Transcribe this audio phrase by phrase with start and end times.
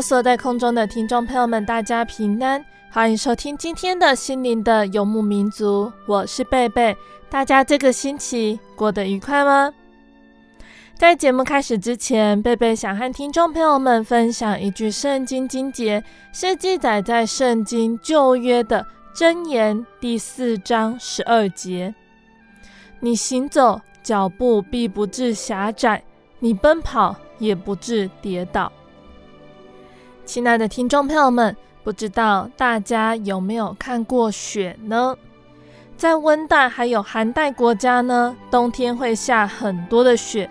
[0.00, 6.96] 所有在空中的听众朋友们，大家平安，欢迎收听今天的心灵的游牧民族，我是贝贝。
[7.28, 9.74] 大家这个星期过得愉快吗？
[10.96, 21.92] 在节目开始之前，贝贝想和听众朋友们分享一句圣经经节，是记载在圣经旧约的箴言第四章十二节：
[23.00, 26.00] 你行走，脚步必不至狭窄；
[26.38, 28.70] 你奔跑，也不至跌倒。
[30.24, 35.16] 亲爱的听众朋友们，不知道大家有没有看过雪呢？
[35.96, 40.48] 在温带还有寒带国家呢，冬天会下很多的雪，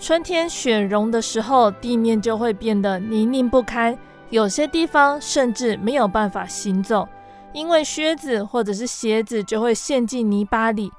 [0.00, 3.96] 春天雪融的时候，地面就会变得泥泞不堪，
[4.30, 7.08] 有些地方甚至没有办法行走，
[7.52, 10.92] 因为靴子或者是鞋子就会陷进泥巴里。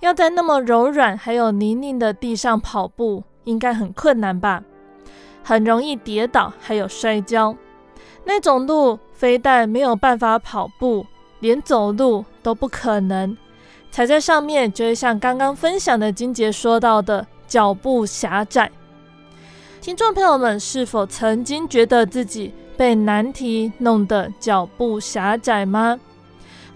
[0.00, 4.62] 要在那么柔软还有泥泞的地上跑步，应该很困难吧？
[5.48, 7.56] 很容易跌倒，还有摔跤。
[8.26, 11.06] 那种路非但没有办法跑步，
[11.40, 13.34] 连走路都不可能。
[13.90, 18.70] 踩在上面，就会像刚刚分享的金杰说到的，脚步狭窄。
[19.80, 25.98] 听众朋友们，是否曾经觉得自己被难题弄得脚步狭窄吗？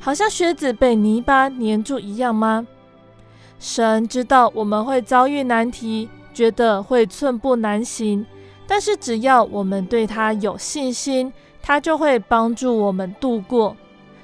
[0.00, 2.66] 好像靴子被泥巴黏住一样吗？
[3.58, 8.24] 神知道我们会遭遇难题，觉得会寸步难行。
[8.66, 13.76] 但是只要我们对他有信心，他就会帮助我们度过。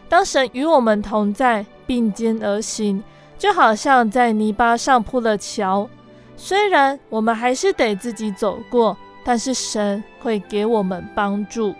[0.08, 3.02] 当神与我们同在，并肩而行，
[3.36, 5.88] 就好像在泥巴上铺了桥。
[6.36, 11.74] 虽然我们还是得自己走过，但是神会给我们帮助。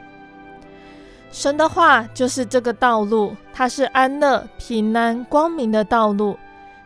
[1.31, 6.37] 神的话就是这个道路，它是安乐、平安、光明的道路。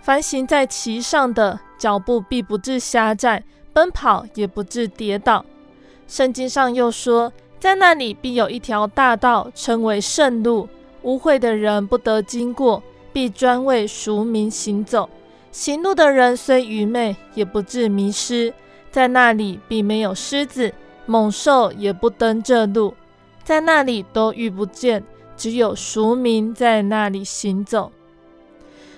[0.00, 5.44] 凡行在其上的，脚步必不致狭窄，奔跑也不致跌倒。
[6.12, 10.68] 圣经上又说，在那里必有一条大道，称为圣路，
[11.04, 12.82] 污秽的人不得经过，
[13.14, 15.08] 必专为赎民行走。
[15.52, 18.52] 行路的人虽愚昧，也不至迷失。
[18.90, 20.70] 在那里必没有狮子、
[21.06, 22.92] 猛兽，也不登这路，
[23.42, 25.02] 在那里都遇不见，
[25.34, 27.90] 只有赎民在那里行走。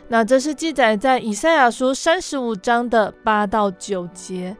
[0.08, 4.56] 那这是记载在以赛亚书三十五章的八到九节。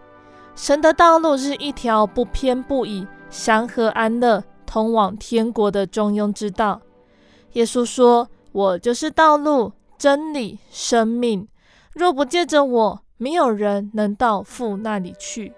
[0.57, 6.81] 神的道路是一条不偏不倚、祥和安乐、通往天国的中庸之道。
[7.55, 11.47] 耶稣说：“我就是道路、真理、生命。
[11.93, 15.53] 若不借着我，没有人能到父那里去。”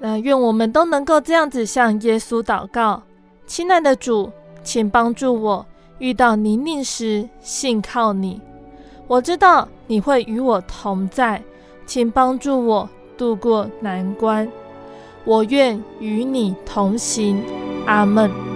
[0.00, 3.02] 那愿我们都能够这样子向耶稣祷告
[3.46, 4.32] ：“亲爱的主，
[4.64, 5.66] 请帮助我，
[5.98, 8.40] 遇到泥泞时信靠你。
[9.06, 11.42] 我知道你会与我同在，
[11.86, 12.88] 请帮助我。”
[13.20, 14.50] 渡过难关，
[15.26, 17.44] 我愿与你同行。
[17.84, 18.49] 阿门。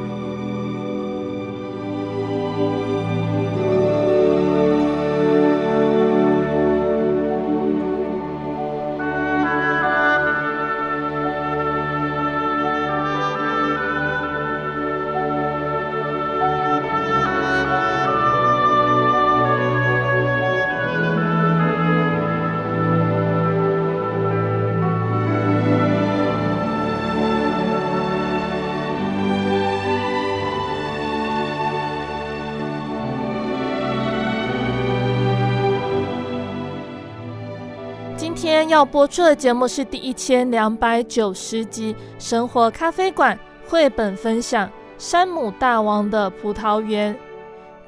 [38.84, 43.34] 要播出的节目是第一千两百九十集《生活咖啡馆》
[43.70, 47.14] 绘本分享《山姆大王的葡萄园》。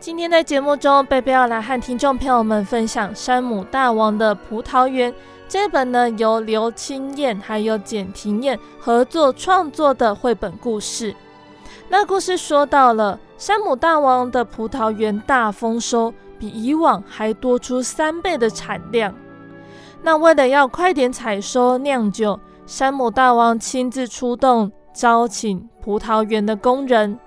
[0.01, 5.13] 今天在节目中，贝贝要来和听众朋友们分享《山姆大王的葡萄园》
[5.47, 11.15] 这本呢由刘清燕还有简廷燕合作创作的绘本故事。
[11.91, 19.15] 那故事说到了山姆大王的葡萄园大丰收，比以往还多出三倍的产量。
[20.07, 27.19] 那为了要快点采收酿酒，山姆大王亲自出动，招请葡萄园的工人。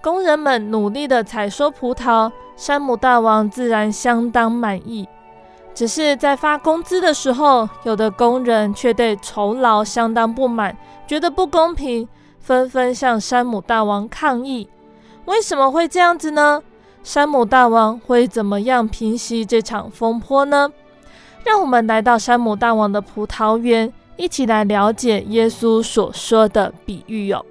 [0.00, 5.08] 工人们努力的采收葡萄，山姆大王自然相当满意。
[5.74, 12.08] 只是在发工资的时候，有的工人却对酬劳相当不满，觉得不公平，
[12.38, 14.70] 纷纷向山姆大王抗议。
[15.24, 16.62] 为什么会这样子呢？
[17.02, 20.70] 山姆大王会怎么样平息这场风波呢？
[21.48, 27.42] 让我们来到山姆大王的葡萄园，一起来了解耶稣所说的比喻哟。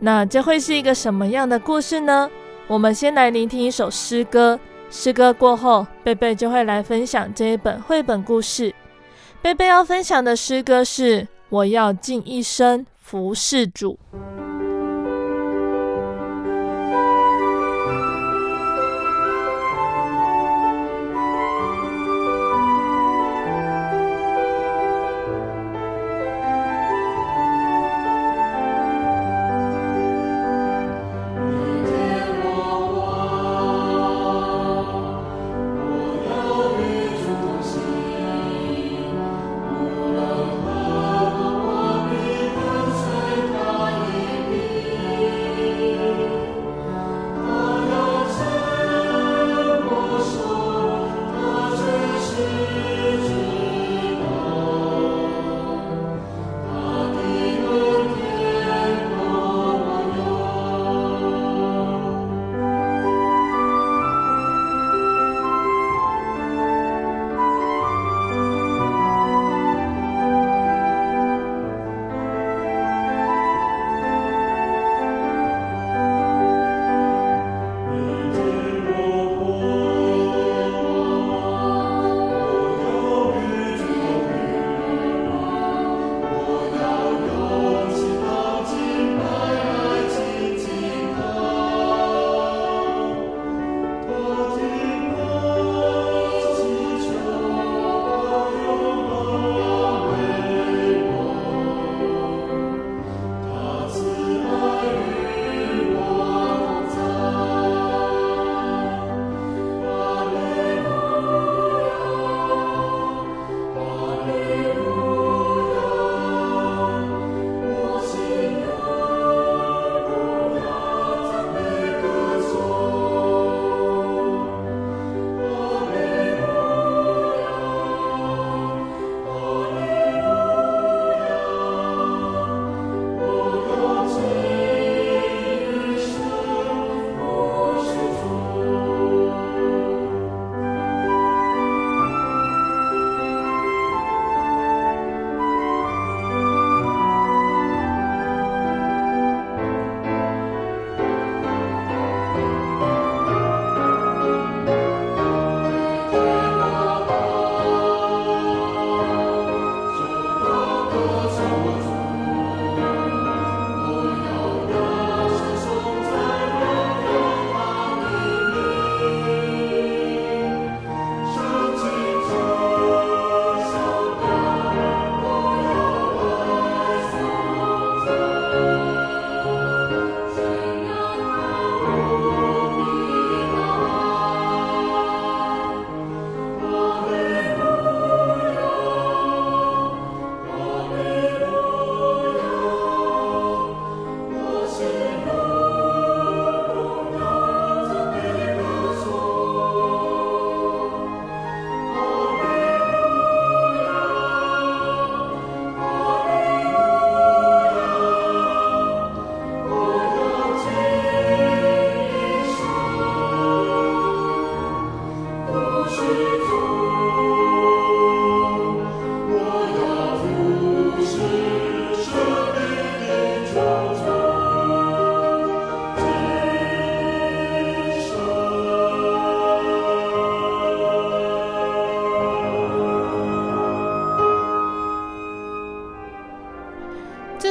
[0.00, 2.28] 那这会是一个什么样的故事呢？
[2.66, 4.58] 我们先来聆听一首诗歌，
[4.90, 8.74] 诗歌过后，贝贝就会来分享这一本绘本故事。
[9.40, 13.96] 贝贝要分享的诗歌是《我要尽一生服侍主》。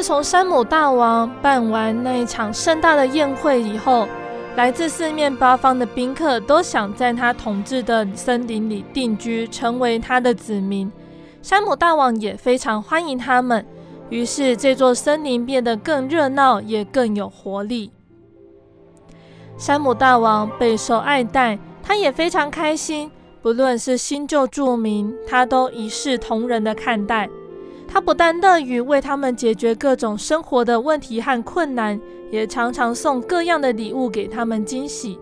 [0.02, 4.08] 自从山姆大王办完那一场盛大的宴会以后，
[4.56, 10.92] 来自四面八方的宾客都想在他统治的森林里定居，成为他的子民。
[11.44, 13.64] 山姆大王也非常欢迎他们，
[14.10, 17.92] 于是这座森林变得更热闹，也更有活力。
[19.56, 23.12] 山姆大王备受爱戴，他也非常开心。
[23.44, 27.30] 不论是新旧住民，他都一视同仁的看待。
[27.92, 35.20] 他不但乐于为他们解决各种生活的问题和困难，也常常送各样的礼物给他们惊喜。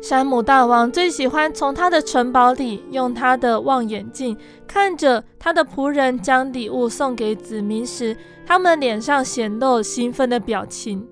[0.00, 8.16] 山姆大王最喜欢从他的城堡里用他的望远镜看着他的仆人将礼物送给子民时，
[8.46, 11.04] 他们脸上显露兴奋的表情。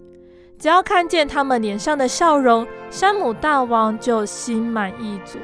[0.57, 5.39] 只要看见他们脸上的笑容，山姆大王就心满意足。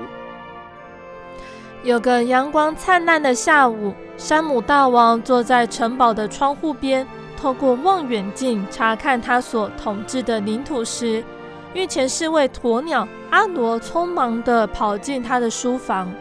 [1.87, 11.23] 有个阳光灿烂的下午，山姆大王坐在城堡的窗户边，透过望远镜查看他所统治的领土时，
[11.75, 16.13] 御前侍卫鸵鸟阿罗匆忙地跑进他的书房。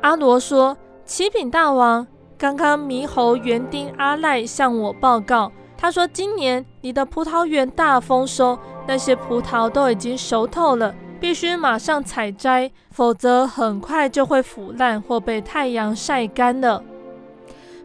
[0.00, 0.74] 阿罗说
[1.04, 2.06] ：“启禀大王，
[2.38, 16.82] 刚刚猕猴园丁阿赖向我报告。”他说：“今年你的葡萄园大丰收，那些葡萄都已经熟透了，必须马上采摘，否则很快就会腐烂或被太阳晒干了。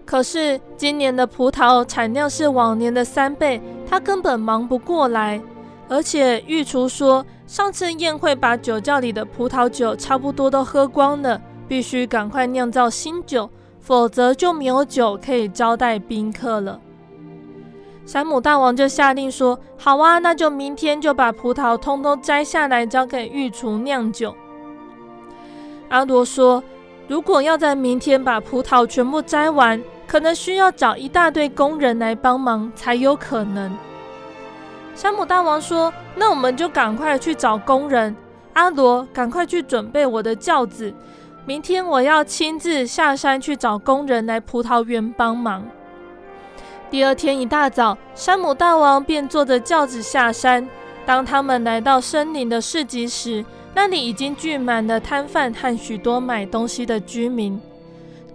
[0.05, 5.41] 可是今年的葡萄产量是往年的三倍，他根本忙不过来。
[5.89, 13.49] 而且御厨说，上次宴会把酒窖里的葡萄酒差不多都喝光了，必须赶快酿造新酒，
[13.79, 16.79] 否则就没有酒可以招待宾客了。”
[18.05, 24.35] 山姆大王就下令说：“好啊，那就明天就把葡萄通通摘下来，交给御厨酿酒。”
[25.87, 26.61] 阿罗说
[27.07, 33.73] ：“如果要在明天把葡萄全部摘完，可能需要找一大堆工人来帮忙才有可能。”
[34.93, 38.13] 山姆大王说：“那我们就赶快去找工人。
[38.51, 40.93] 阿罗，赶快去准备我的轿子，
[41.45, 45.63] 明天我要亲自下山去找工人来葡萄园帮忙。”
[46.93, 50.69] 第二天一大早，山姆大王便坐着轿子下山。
[51.07, 57.59] 当他们来到森林的市集时，那里已经聚满了摊贩和许多买东西的居民。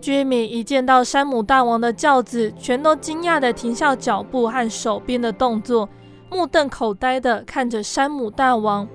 [0.01, 5.89] 居民一见到山姆大王的轿子，全都惊讶地停下脚步和手边的动作，
[6.29, 8.89] 目瞪口呆地看着山姆大王。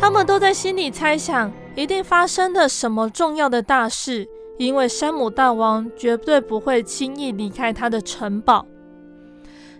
[0.00, 4.28] 他们都在心里猜想，一定发生了什么重要的大事。
[4.56, 8.64] 因为山姆大王绝对不会轻易离开他的城堡。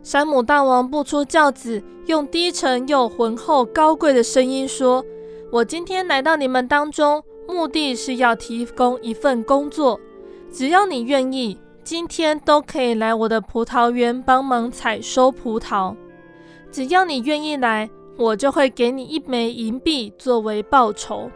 [0.02, 5.04] 山姆大王步出轿子，用低沉又浑厚、高贵的声音说
[5.50, 9.98] ：“我今天来到你们当中，目的是要提供一份工作。
[10.52, 15.94] 只要你愿意，今天都可以来我的葡萄园帮忙采收葡萄。
[16.70, 17.88] 只要你愿意来，
[18.18, 21.30] 我就会给你一枚银币作为报酬。”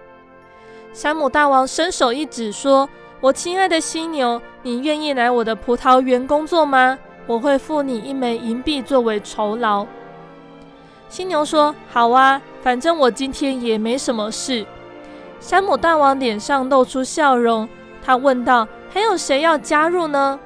[0.92, 2.88] 山姆大王伸手一指说。
[3.20, 6.96] 我亲爱的犀牛，你愿意来我的葡萄园工作吗？
[7.26, 9.84] 我会付你一枚银币作为酬劳。
[11.08, 14.64] 犀牛说：“好啊，反正我今天也没什么事。”
[15.40, 17.68] 山姆大王脸上露出笑容，
[18.04, 20.38] 他问道：“还有谁要加入呢？”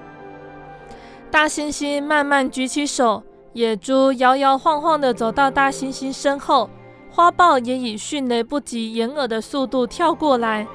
[1.31, 6.71] 大猩猩慢慢举起手，野猪摇摇晃晃地走到大猩猩身后，
[7.11, 10.67] 花豹也以迅雷不及掩耳的速度跳过来。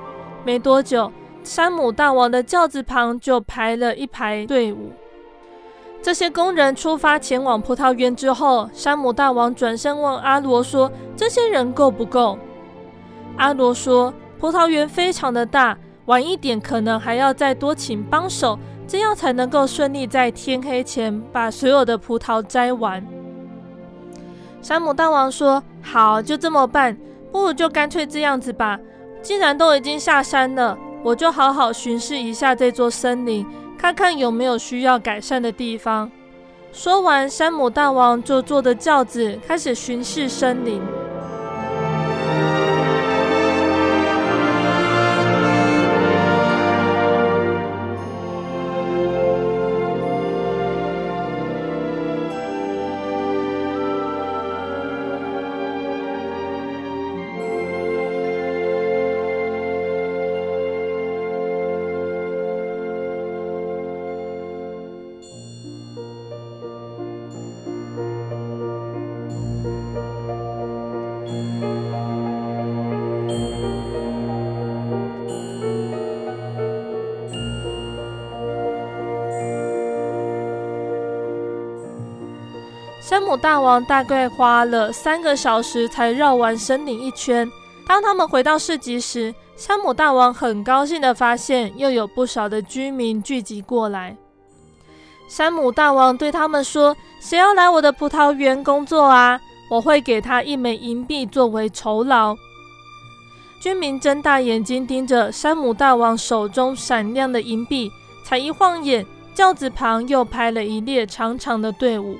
[0.46, 1.12] 没多久。
[1.48, 4.92] 山姆大王的轿子旁就排了一排队伍。
[6.02, 12.38] 这些工人出发前往葡萄园之后，山姆大王转身问阿罗说：“这些人够不够？”
[13.38, 15.78] 阿罗说：“葡萄园非常的大，
[16.08, 23.02] 晚一点可能还要再多请帮手，这样才能够顺利在天黑前把所有的葡萄摘完。”
[24.62, 26.98] 山姆大王说：“好，就这么办。
[27.32, 28.78] 不如就干脆这样子吧，
[29.22, 30.78] 既然都已经下山了。”
[31.08, 33.46] 我就好好巡视一下这座森林，
[33.78, 36.12] 看看有没有需要改善的地方。
[36.74, 40.82] 说完，山姆大王就坐着轿子开始巡视森林。
[83.28, 87.52] 姆大王大概花了三个小时才绕完森林一圈。
[87.86, 94.16] 当他们回到市集时，山姆大王很高兴地发现，又有不少的居民聚集过来。
[95.28, 99.38] 山姆大王对他们说：“谁要来我的葡萄园工作啊？
[99.70, 102.34] 我会给他一枚银币作为酬劳。”
[103.60, 107.92] 居民睁大眼睛盯着山姆大王手中闪亮的银币，
[108.24, 109.06] 才一晃眼，
[109.36, 112.18] 轿子旁又排了一列长长的队伍。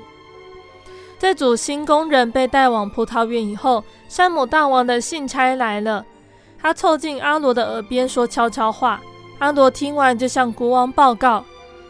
[1.18, 6.04] 这组新工人被带往葡萄园以后，山姆大王的信差来了。
[6.60, 9.00] 他凑近阿罗的耳边说悄悄话。
[9.40, 11.44] 阿罗听完就向国王报告：“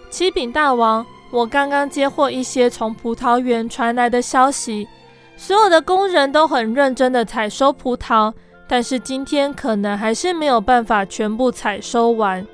[0.08, 4.88] 启禀大王，我刚刚接获一些从葡萄园传来的消息，
[5.36, 8.32] 所有的工人都很认真地采收葡萄，
[8.66, 12.46] 但是今天可能还是没有办法全部采收完。”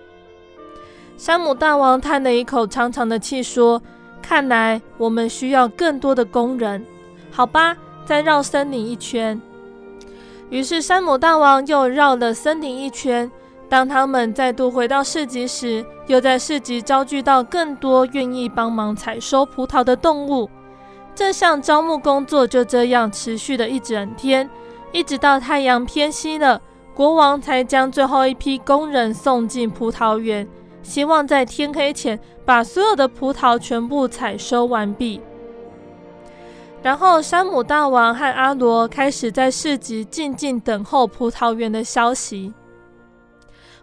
[1.16, 3.80] 山姆大王叹了一口长长的气说。
[4.26, 6.82] 看来我们需要更多的工人，
[7.30, 7.76] 好吧，
[8.06, 9.38] 再绕森林一圈。
[10.48, 13.30] 于是山姆大王又绕了森林一圈。
[13.68, 20.48] 当他们再度回到市集时，又在市集招聚到更多愿意帮忙采收葡萄的动物。
[21.14, 24.48] 这项招募工作就这样持续了一整天，
[24.90, 26.60] 一直到太阳偏西了，
[26.94, 30.48] 国王才将最后一批工人送进葡萄园。
[30.84, 35.20] 希望在天黑前把所有的葡萄全部采收完毕。
[36.82, 42.52] 然后，山姆大王和阿罗开始在市集静静等候葡萄园的消息。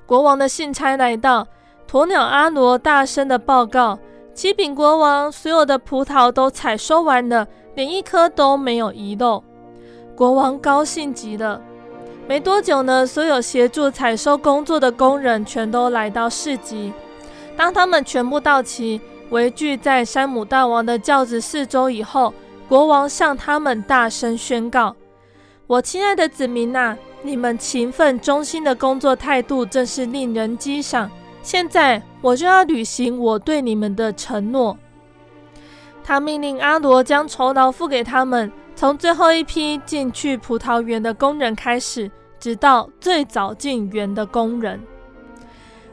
[0.05, 1.47] 国王的信差来到，
[1.89, 3.97] 鸵鸟阿罗大声的报告
[4.35, 9.43] ：“启禀国王，所有的葡萄都采收完了，连一颗都没有遗漏。”
[10.15, 11.59] 国王高兴极了。
[12.31, 16.93] 没多久呢，所有协助采收工作的工人全都来到市集。
[17.57, 22.33] 当他们全部到齐，围聚在山姆大王的轿子四周以后，
[22.69, 24.95] 国王向他们大声宣告
[25.67, 31.11] ：“我亲爱的子民呐，你们勤奋忠心的工作态度真是令人激赏。
[31.43, 34.77] 现在我就要履行我对你们的承诺。”
[36.01, 42.09] 他命令阿罗将酬劳付给他们，从最后一批进去葡萄园的工人开始。
[42.41, 44.81] 直到最早进园的工人，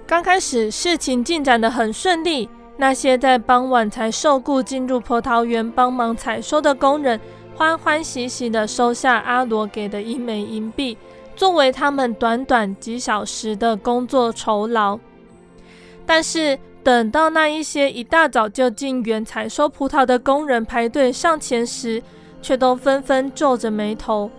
[0.07, 2.49] 刚开始事情进展得很顺利。
[2.79, 7.21] 那些在傍晚才受雇进入葡萄园帮忙采收的工人，
[7.55, 10.97] 欢欢喜喜地收下阿罗给的一枚银币，
[11.37, 14.99] 作为他们短短几小时的工作酬劳。
[16.07, 22.01] 但是，等到那一些一大早就进园采收葡萄的工人排队上前时，
[22.41, 24.31] 却都纷纷皱着眉头。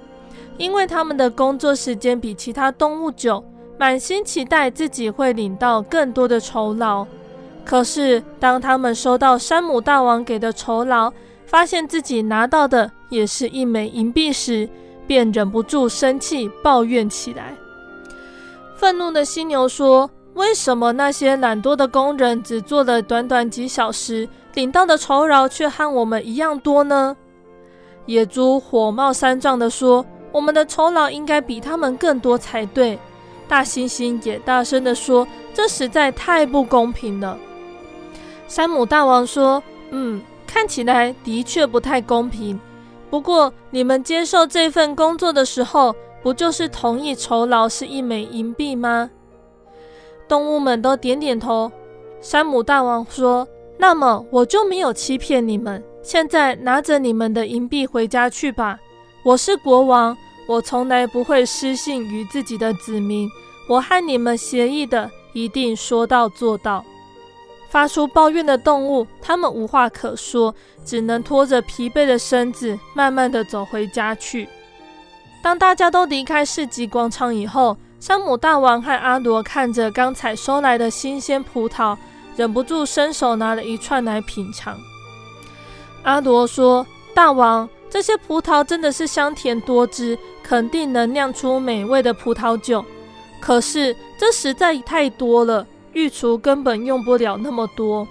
[0.59, 3.41] 因为他们的工作时间比其他动物久，
[3.77, 7.07] 满心期待自己会领到更多的酬劳。
[7.63, 11.11] 可是当他们收到山姆大王给的酬劳，
[11.45, 14.67] 发现自己拿到的也是一枚银币时，
[15.07, 17.55] 便忍不住生气抱怨起来。
[18.75, 27.15] 愤怒的犀牛说：“为什么那些懒惰的工人只做了短短几小时，领到的酬劳却和我们一样多呢？”
[28.07, 30.05] 野猪火冒三丈地说。
[30.31, 32.97] 我们的酬劳应该比他们更多才对。
[33.47, 37.37] 大猩猩也大声地说：“这实在太不公平了。”
[38.47, 42.59] 山姆大王说：“嗯，看起来的确不太公平。
[43.09, 49.09] 不过你们接受这份工作的时候，不就是同意酬劳是一枚银币吗？”
[50.27, 51.71] 动物们都点点头。
[52.21, 53.47] 山姆大王说
[53.79, 55.83] ：“那么我就没有欺骗你们。
[56.03, 58.77] 现在拿着你们的银币回家去吧。”
[59.21, 63.29] 我是国王，我从来不会失信于自己的子民。
[63.67, 66.83] 我和你们协议的，一定说到做到。
[67.69, 70.55] 发出抱怨的动物，他们无话可说，
[70.85, 74.47] 只能拖着疲惫的身子，慢慢地走回家去。
[75.43, 81.95] 当大家都离开市集广场以后，山姆大王和阿罗看着刚采收来的新鲜葡萄，
[82.37, 84.77] 忍不住伸手拿了一串来品尝。
[86.03, 92.85] 阿罗说：“大王。”这些葡萄真的是香甜多汁，肯定能酿出美味的葡萄酒。
[93.39, 98.07] 可是这实在太多了，御厨根本用不了那么多。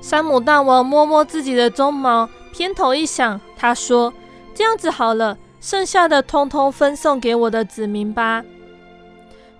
[0.00, 4.12] 山姆大王摸摸自己的鬃毛，偏头一想，他说
[4.54, 8.42] ：“这样子好了，剩下的通通分送给我的子民吧。”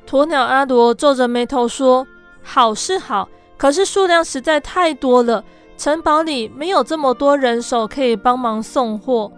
[0.09, 2.07] 鸵鸟阿罗皱着眉头说
[2.43, 3.29] ：“好是好，
[3.59, 5.45] 可是数量实在太多了。”
[5.77, 9.31] 城堡里没有这么多人手可以帮忙送货。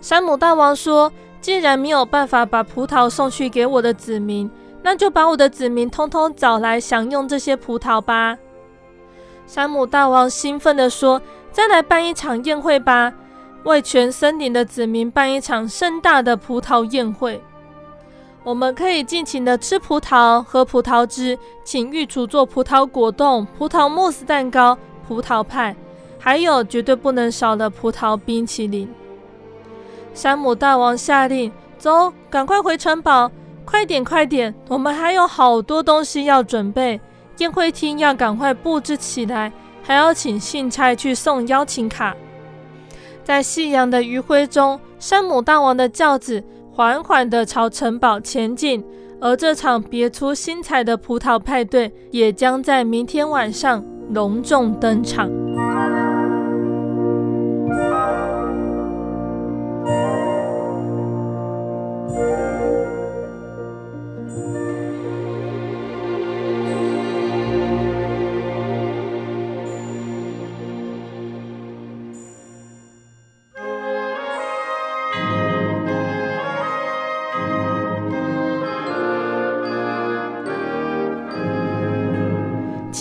[0.00, 4.50] 山姆大王说：“既然没有办法把葡萄送去给我的子民，
[4.82, 8.38] 那就把我的子民通通找来享用这些葡萄吧。”
[9.46, 13.12] 山姆大王兴奋地说：“再来办一场宴会吧，
[13.64, 17.42] 为全森林的子民办一场盛大的葡萄宴会。
[18.44, 25.76] 我们可以尽情地吃葡萄、喝葡萄汁，请御厨做葡萄果冻、葡萄慕斯蛋糕、葡萄派，
[26.18, 28.88] 还有绝对不能少的葡萄冰淇淋。
[30.14, 33.30] 山姆大王下令：“走，赶快回城堡，
[33.64, 34.54] 快点，快点！
[34.68, 37.00] 我们还有好多东西要准备，
[37.38, 42.16] 宴会厅要赶快布置起来，还要请信差去送邀请卡。”
[43.22, 46.42] 在夕阳的余晖中，山姆大王的轿子。
[46.72, 48.84] 缓缓地朝城堡前进，
[49.18, 55.28] 而这场别出心裁的葡萄派对也将在明天晚上隆重登场。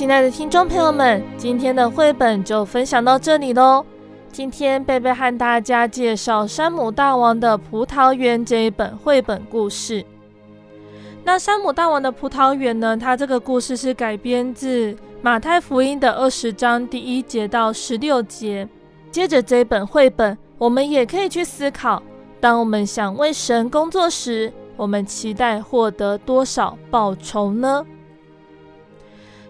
[0.06, 3.84] 亲爱的听众朋友们，今天的绘本就分享到这里喽。
[4.32, 10.06] 今天贝贝和大家介绍《山姆大王的葡萄园》这一本绘本故事。
[11.24, 12.96] 那《山姆大王的葡萄园》呢？
[12.96, 18.70] 它这个故事是改编自马太福音的二十章第一节到十六节。
[19.10, 22.04] 接着这一本绘本，我们也可以去思考：
[22.40, 27.84] 当我们想为神工作时，我们期待获得多少报酬呢？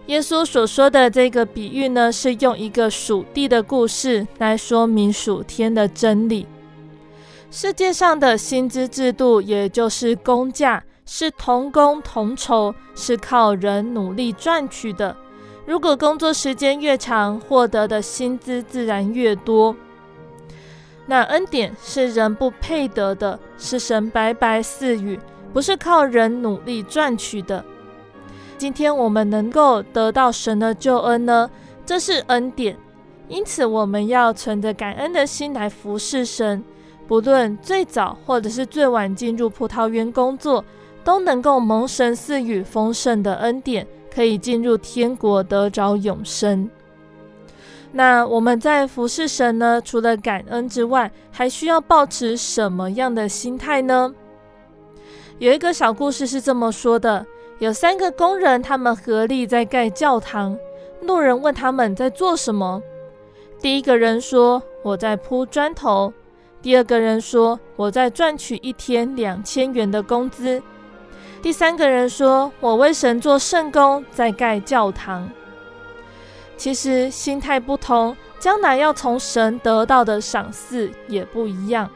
[0.06, 6.46] 耶稣所说的这个比喻呢，是用一个属地的故事来说明属天的真理。
[7.50, 15.16] 世界上的薪资制度，也就是工价，是同工同酬，是靠人努力赚取的。
[15.64, 19.74] 如果工作时间越长，获得的薪资自然越多。
[21.06, 25.18] 那恩典是人不配得的，是神白白赐予，
[25.52, 27.64] 不是靠人努力赚取的。
[28.58, 31.50] 今天我们能够得到神的救恩呢，
[31.84, 32.74] 这是恩典，
[33.28, 36.64] 因此我们要存着感恩的心来服侍神。
[37.06, 40.64] 不论最早或者是最晚进入葡萄园工作，
[41.04, 46.68] 都能够蒙神赐予丰盛的恩典，可以进入天国得着永生。
[47.92, 54.14] 那我们在服侍神呢，除了感恩之外，还需要抱持什么样的心态呢？
[55.38, 57.24] 有一个小故事是这么说的。
[57.58, 60.56] 有三个工人，他们合力在盖教堂。
[61.00, 62.82] 路人问他们在做什么。
[63.60, 66.12] 第一个人说：“我在铺砖头。”
[66.60, 70.62] 第二个人说：“我在赚取一天两千元的工资。”
[71.40, 75.30] 第三个人说：“我为神做圣工，在盖教堂。”
[76.58, 81.88] 其实心态不同，将来要从神得到的赏赐也不一样。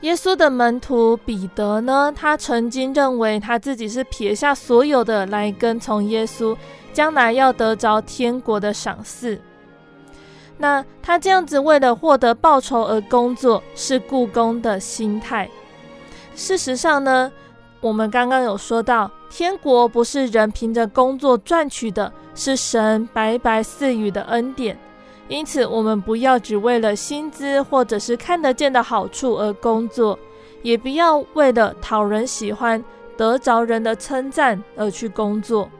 [0.00, 6.56] 耶稣的门徒彼得呢，他曾经认为他自己是撇下所有的来跟从耶稣，
[6.92, 9.38] 将来要得着天国的赏赐。
[10.56, 15.48] 那他这样子为了获得报酬而工作，是雇工的心态。
[16.34, 17.30] 事实上呢，
[17.80, 24.78] 我们刚刚有说到，天国不是人凭着工作赚取的，是神白白赐予的恩典。
[25.30, 30.18] 因此，我们不要只为了薪资或者是看得见的好处而工作，
[30.60, 32.84] 也不要为了讨人喜欢、
[33.16, 35.70] 得着人的称赞而去工作。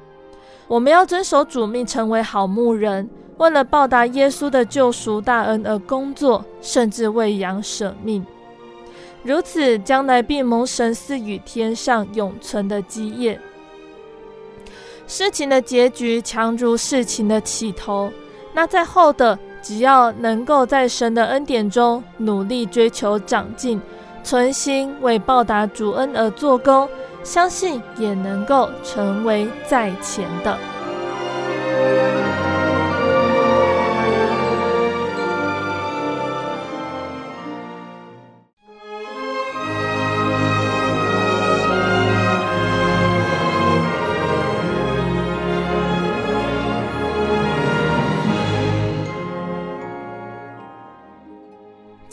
[0.69, 8.25] 我们要遵守主命，成为好牧人，为了报答耶稣的救赎大恩而工作，甚至为羊舍命。
[9.25, 13.39] 如此，将来必蒙神赐予天上永存的基业。
[15.09, 18.13] 事情的结局强如事情的起头。
[18.53, 23.81] 那在后的，只要能够在神的恩典中努力追求长进，
[24.23, 26.89] 存心为报答主恩而做工，
[27.23, 30.59] 相信也能够成为在前的。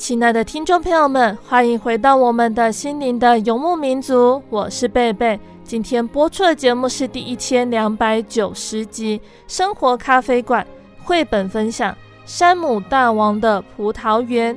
[0.08, 5.38] 亲爱的听众朋友们，欢迎回到我们的心灵的游牧民族，我是贝贝。
[5.66, 10.66] 今天播出的节目是第一千两百九十集《生活咖啡馆》
[11.06, 11.92] 绘本分享
[12.26, 14.56] 《山姆大王的葡萄园》。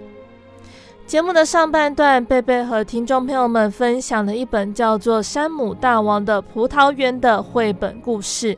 [1.05, 8.57] 节目的上半段，贝贝和听众朋友们分享了一本叫做《山姆大王的葡萄园》的绘本故事。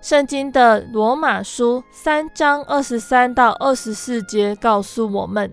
[0.00, 5.52] 圣经的罗马书三章二十三到二十四节告诉我们：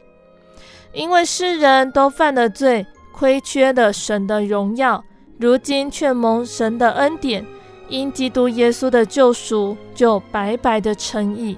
[0.96, 5.04] 因为世人都犯了罪，亏缺了神的荣耀，
[5.38, 7.46] 如今却蒙神的恩典，
[7.90, 11.58] 因基督耶稣的救赎，就白白的称义。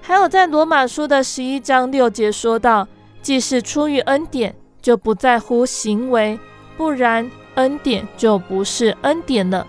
[0.00, 2.86] 还有在罗马书的十一章六节说到：
[3.20, 6.38] 既是出于恩典，就不在乎行为，
[6.76, 9.66] 不然恩典就不是恩典了。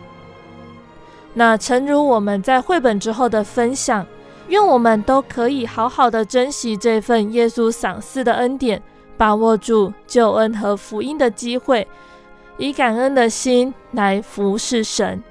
[1.33, 4.05] 那诚如我们在绘本之后的分享，
[4.51, 8.83] 愿我们都可以好好的珍惜这份耶稣赏赐的恩典，
[9.15, 11.87] 把握住救恩和福音的机会，
[12.57, 15.23] 以感恩的心来服侍神。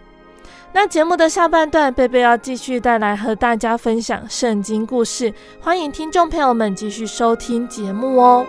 [0.72, 8.46] 那节目的下半段，贝贝要继续带来和大家分享圣经故事，欢迎听众朋友们继续收听节目哦。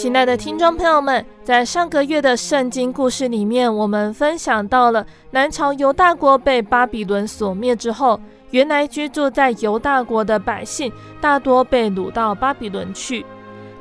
[0.00, 8.18] 亲爱的听众朋友们，在上个月的圣经故事里面，我们分享到了南朝犹大国被巴比伦所灭之后，
[8.50, 13.26] 原来居住在犹大国的百姓大多被掳到巴比伦去。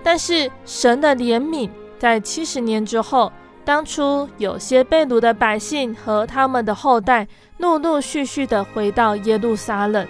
[0.04, 3.32] 但是神的怜悯，在七十年之后，
[3.64, 7.26] 当初有些被掳的百姓和他们的后代，
[7.60, 10.06] 陆陆续续的回到耶路撒冷。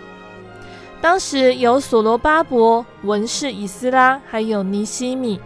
[1.00, 5.40] 当时有所罗巴伯、文士以斯拉，还有尼西米。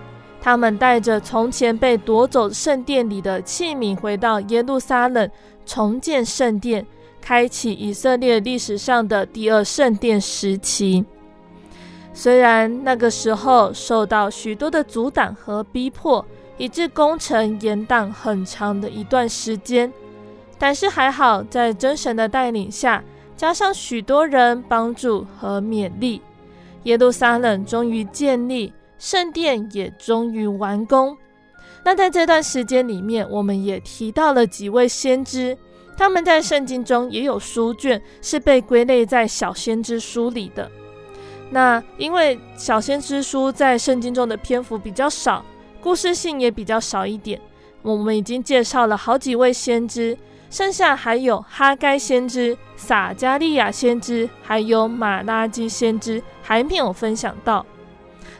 [0.43, 5.31] 他们带着从前被夺走圣殿里的器皿回到耶路撒冷，
[5.65, 6.85] 重建圣殿，
[7.21, 11.05] 开启以色列历史上的第二圣殿时期。
[12.13, 16.25] 虽然那个时候受到许多的阻挡和逼迫，
[16.57, 19.89] 以致工程延宕很长的一段时间，
[20.59, 23.01] 但是还好，在真神的带领下，
[23.37, 26.21] 加上许多人帮助和勉励，
[26.83, 28.73] 耶路撒冷终于建立。
[29.03, 31.17] 圣殿也终于完工。
[31.83, 35.57] 那在这段时间里面，我们也提到了几位先知，
[35.97, 40.71] 他们在圣经中也有书卷是被归类在小先知书里的。
[41.51, 45.43] 那因为小先知书在圣经中的篇幅比较少，
[45.81, 47.41] 故事性也比较少一点，
[47.81, 50.17] 我们已经介绍了好几位先知，
[50.49, 57.65] 剩下还有哈该先知、撒迦利亚先知，还有马拉基先知还没有分享到。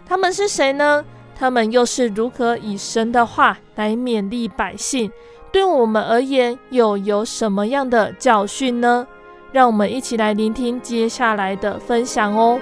[0.05, 1.03] 他们是谁呢？
[1.35, 5.11] 他们又是如何以神的话来勉励百姓？
[5.51, 9.07] 对我们而言，又有什么样的教训呢？
[9.51, 12.59] 让我们一起来聆听接下来的分享哦。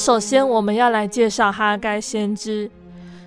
[0.00, 2.70] 首先，我们要来介绍哈该先知。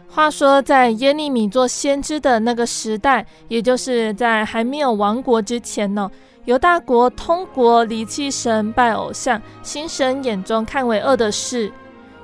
[0.09, 6.09] 话说，在耶利米做先知的那个时代，也就是在还没有亡国之前呢，
[6.45, 11.71] 犹大国通国离弃神、拜偶像，行神眼中看为恶的事。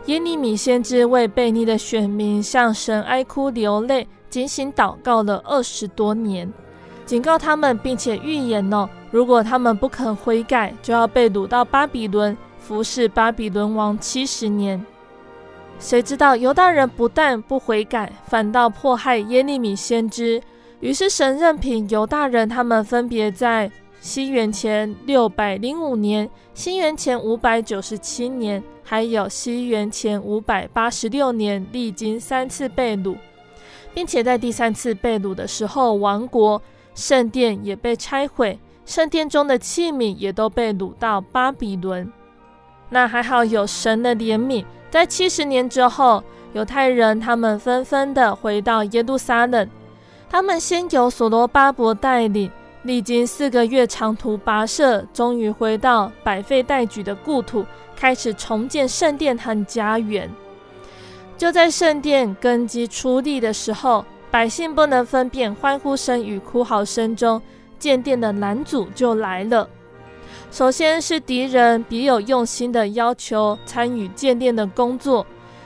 [0.08, 6.52] 耶利米先知为悖逆的选民向神哀哭流泪，警醒祷告了二十多年，
[7.06, 12.36] 警告他们，并且预言呢，如果他们不肯悔改，就要被掳到巴比伦。
[12.70, 14.86] 服侍巴比伦王七十年，
[15.80, 20.40] 谁知道犹大人不但不悔改，反倒迫害耶利米先知。
[20.80, 33.16] 于是神任凭犹大人，他们分别在西元前六百零五年、西元前五百九十七年，还有西元前五百八十六年，历经三次被掳，
[33.96, 36.62] 并且在第三次被掳的时候亡国，
[36.94, 42.08] 圣殿也被拆毁，圣殿中的器皿也都被掳到巴比伦。
[42.90, 46.24] 那还好，有神的怜悯，在七十年之后，
[46.54, 49.70] 犹太人他们纷纷的回到耶路撒冷。
[50.30, 52.52] 他们先由所罗巴伯带领，
[52.84, 60.30] 历经四个月长途跋涉，终于回到百废待举的故土，开始重建圣殿和家园。
[61.38, 67.42] 就在圣殿根基出力的时候，百姓不能分辨欢呼声与哭嚎声中，
[67.78, 69.68] 建殿的男主就来了。
[70.52, 75.26] 首先是敌人别有用心的要求参与建殿的工作，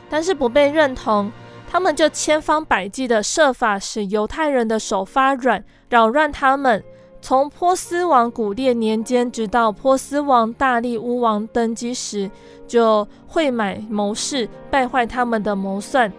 [0.09, 1.31] 但是不被认同，
[1.69, 6.83] 他们就千方百计的设法使犹太人的手发软，扰乱他们。
[7.21, 12.29] 从波斯王古列年间，直到波斯王大利乌王登基时，
[12.67, 16.11] 就贿买谋士，败坏他们的谋算。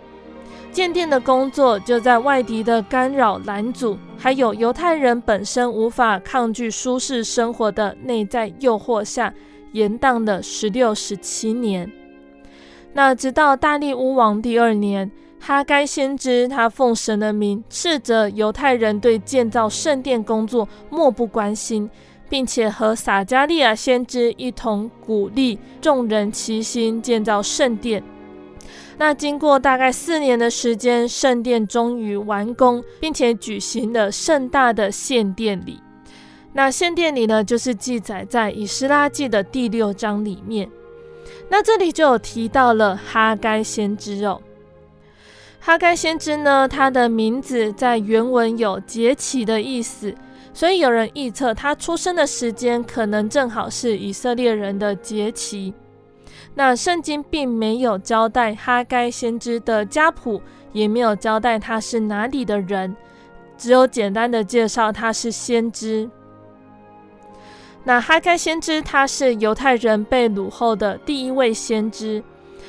[0.74, 9.32] 建殿的工作就在外敌的干扰拦阻，还有犹太人本身无法抗拒舒适生活的内在诱惑下，
[9.70, 11.88] 延宕了十六、十七年。
[12.92, 15.08] 那直到大利乌王第二年，
[15.38, 21.88] 哈该先知他奉神的名斥责犹太人对建造圣殿工作漠不关心，
[22.28, 28.02] 并且和撒迦利亚先知一同鼓励众人齐心建造圣殿。
[28.96, 35.80] 那经过大概四年的时间，圣殿终于完工，并且举行了盛大的献殿礼。
[36.52, 40.70] 那献殿礼呢，就是记载在以斯拉记的第六章里面。
[41.48, 44.40] 那这里就有提到了哈该先知哦。
[45.58, 50.14] 哈该先知呢，他的名字在原文有节期的意思，
[50.52, 55.74] 所以有人预测他出生的时间可能正好是以色列人的节期。
[56.54, 60.40] 那圣经并没有交代哈该先知的家谱，
[60.72, 62.96] 也没有交代他是哪里的人，
[63.58, 66.08] 只有简单的介绍他是先知。
[67.82, 72.22] 那哈该先知他是犹太人被掳后的第一位先知，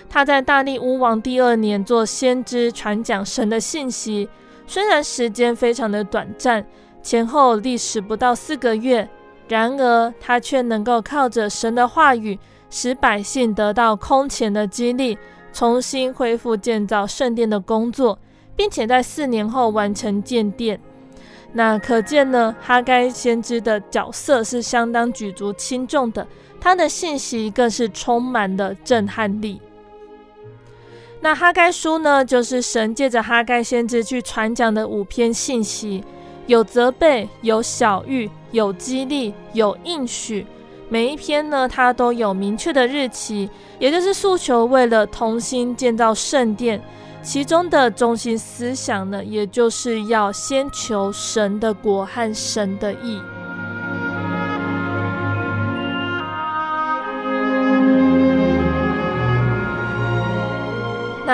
[0.10, 4.28] 他在大利乌王第二年做先知，传讲神的信息。
[4.68, 6.66] 虽然时间非常的短暂，
[7.04, 9.08] 前后历时不到四个月，
[9.48, 12.40] 然而他却能够靠着神的话语。
[12.76, 15.18] 使百姓得到空前的激励，
[15.54, 18.20] 重新恢复建造圣殿的工作，
[18.54, 20.78] 并且在四年后完成建殿。
[21.54, 26.28] 那可见呢，哈该先知的角色是相当举足轻重的，
[26.60, 29.62] 他的信息更是充满了震撼力。
[31.22, 36.04] 那哈该书呢，就是神借着哈该先知去传讲的五篇信息，
[36.46, 40.46] 有责备，有晓諭，有激励，有应许。
[40.88, 46.82] 每一篇呢，它都有明确的日期，也就是诉求为了同心建造圣殿。
[47.24, 53.20] 其中的中心思想呢，也就是要先求神的国和神的义。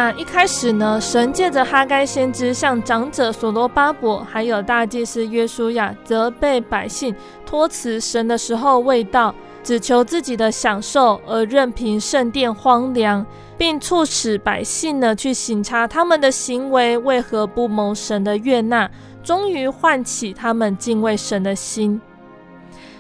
[0.02, 13.24] 那一开始呢，神借着哈该先知向长者所罗巴伯，还有大祭司约书亚责备百姓托辞神的时候未到，只求自己的享受而任凭圣殿荒凉，
[13.60, 18.90] 并促使百姓呢去省察他们的行为为何不蒙神的悦纳，
[19.24, 22.02] 终于唤起他们敬畏神的心。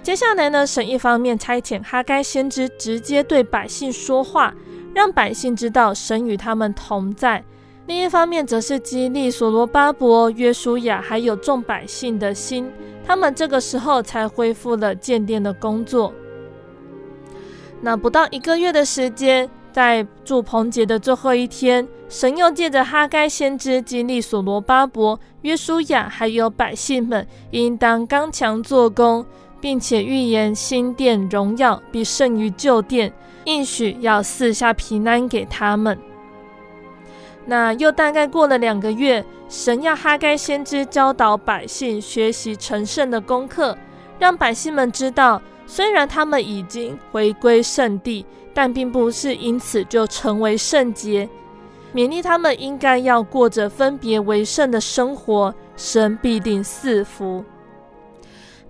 [0.04, 4.54] 接下来呢，神一方面差遣哈该先知直接对百姓说话。
[4.93, 7.43] 让百姓知道神与他们同在，
[7.88, 12.69] 另一方面则是激励所罗巴伯、约书亚还有众百姓的心，
[13.06, 16.13] 他们这个时候才恢复了建殿的工作。
[17.82, 29.25] 那不到一个月的时间，在祝棚节的最后一天，神又借着哈该先知激励所罗巴伯、约书亚还有百姓们，应当刚强做工，
[29.60, 33.12] 并且预言新殿荣耀必胜于旧殿。
[33.45, 35.97] 应许要赐下平安给他们。
[37.45, 43.77] 那又大概过了两个月，神要哈该先知教导百姓学习成圣的功课，
[44.19, 51.27] 让百姓们知道，虽然他们已经回归圣地，但并不是因此就成为圣洁，
[51.95, 57.43] 勉励他们应该要过着分别为圣的生活，神必定赐福。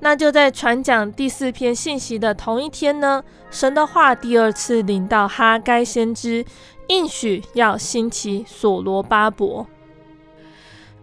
[0.04, 6.44] 那就在传讲第四篇信息的同一天呢，神的话第二次领到哈该先知，
[6.88, 9.68] 应许要兴起所罗巴伯。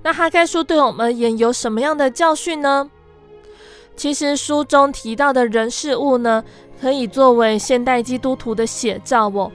[0.02, 2.90] 那哈该书对我们而言有什么样的教训呢？
[3.96, 6.42] 其实书中提到的人事物呢，
[6.80, 9.50] 可以作为现代基督徒的写照哦。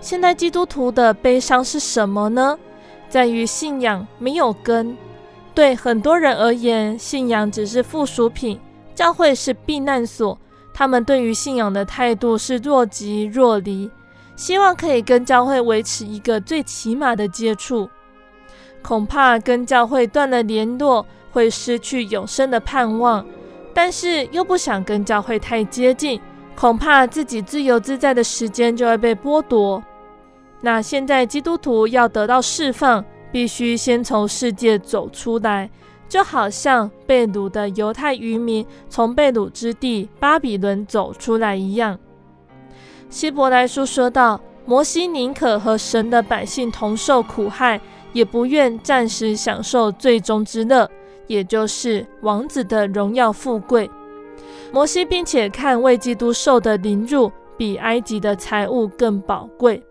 [0.00, 2.56] 现代基督徒的悲伤是什么呢？
[3.08, 4.96] 在于信仰没有根。
[5.52, 8.60] 对很多人而言，信仰只是附属品。
[8.94, 10.38] 教会是避难所，
[10.72, 13.90] 他们对于信仰的态度是若即若离，
[14.36, 17.88] 希望可以跟教会维持一个最起码的接触。
[18.82, 23.26] 恐怕跟教会断了联络，会失去永生的盼望，
[23.72, 26.20] 但是又不想跟教会太接近，
[26.54, 29.82] 恐怕自己自由自在的时间就会被剥夺。
[30.60, 35.68] 那现在基督徒要得到释放，必须先从世界走出来。
[36.08, 41.98] 就好像被掳的犹太渔民从被掳之地巴比伦走出来一样。
[43.10, 47.80] 希伯来书说道：摩西宁可和神的百姓同受苦害，
[48.12, 50.90] 也不愿暂时享受最终之乐，
[51.26, 53.90] 也就是王子的荣耀富贵。
[54.72, 59.82] 摩西并且看为基督受的凌辱，比埃及的财物更宝贵。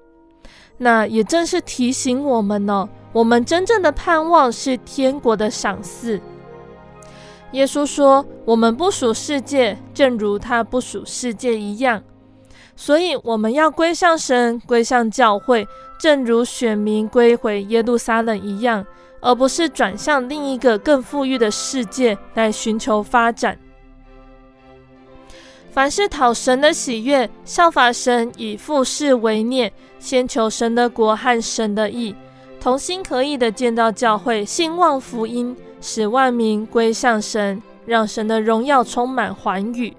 [0.78, 2.89] 那也正是提醒我们呢。
[3.14, 6.20] 我们真正的盼望是天国的赏赐。
[7.51, 12.01] 耶稣说：“我们不属世界，正如他不属世界一样。”
[12.76, 15.68] 所以我们要归向神，归向教会，
[15.99, 18.84] 正如选民归回耶路撒冷一样，
[19.22, 23.55] 而不是转向另一个更富裕的世界来寻求发展。
[25.72, 32.16] 凡是讨神的喜悦，效法神，以父事为念，先求神的国和神的义，
[32.64, 39.93] 同心合意的建造教会，兴旺福音，使万民归向神，让神的荣耀充满寰宇。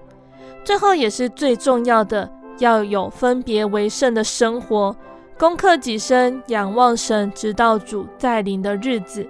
[0.63, 4.95] 最后也是最重要的，要有分别为圣的生活，
[5.37, 9.27] 攻克己身，仰望神，直到主再临的日子。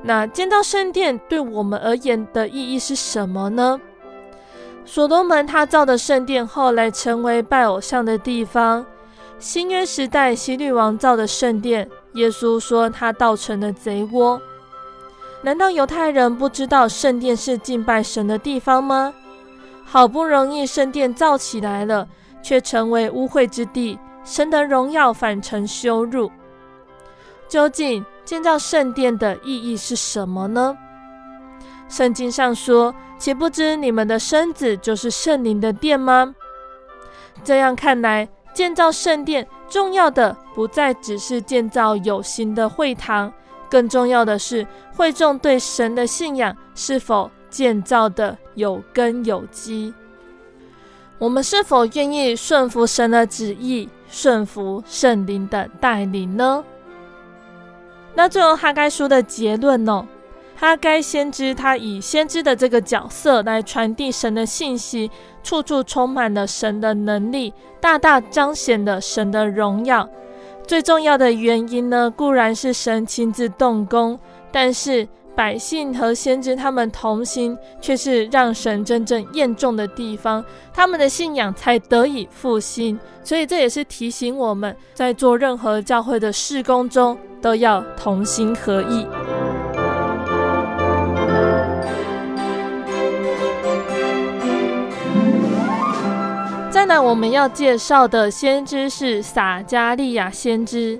[0.00, 3.80] 那建造圣殿对我们而言的意义是什么呢？
[4.84, 8.86] 所罗门他造的圣殿后来成为拜偶像的地方。
[9.40, 14.40] 新约时代希律王造的圣殿，耶稣说他造成了贼窝。
[15.40, 19.14] 难道犹太人不知道圣殿是敬拜神的地方吗？
[19.82, 22.06] 好不容易圣殿造起来了，
[22.42, 26.30] 却成为污秽之地，神的荣耀反成羞辱。
[27.48, 30.76] 究竟建造圣殿的意义是什么呢？
[31.88, 36.34] 圣经上说：“岂不知你们的身子就是圣灵的殿吗？”
[37.42, 43.32] 这样看来，建造圣殿重要的不再只是建造有形的会堂，
[43.70, 49.94] 更重要的是会众对神的信仰是否建造的有根有基，
[51.18, 56.64] 我们是否愿意顺服神的旨意，顺服圣灵的带领呢？
[58.14, 60.06] 那最后哈该书的结论呢、哦？
[60.56, 65.10] 哈该先知他以先知的这个角色来传递神的信息，
[65.42, 70.08] 处处充满了神的能力，大大彰显了神的荣耀。
[70.66, 74.18] 最重要的原因呢，固然是神亲自动工，
[74.52, 75.08] 但是。
[75.36, 82.98] 百姓和先知他们同心，却是让神真正验重的地方，他们的信仰才得以复兴。
[83.24, 89.06] 所以这也是提醒我们在做任何教会的事工中，都要同心合意。
[96.90, 100.98] 那，我们要介绍的先知是撒迦利亚先知。